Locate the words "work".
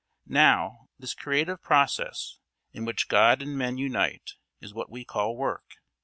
5.37-5.75